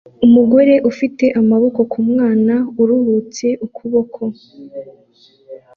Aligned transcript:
Umugore 0.25 0.73
afite 0.89 1.25
amaboko 1.39 1.79
ku 1.91 1.99
mwana 2.09 2.55
uruhutse 2.81 3.47
ukuboko 3.65 4.21